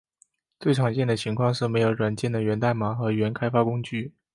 [0.59, 4.11] 最常见的情况是没有软件的源代码和原开发工具。